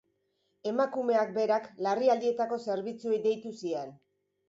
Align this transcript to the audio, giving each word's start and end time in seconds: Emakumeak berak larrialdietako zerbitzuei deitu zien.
Emakumeak 0.71 1.35
berak 1.37 1.69
larrialdietako 1.89 2.61
zerbitzuei 2.67 3.25
deitu 3.31 3.57
zien. 3.65 3.99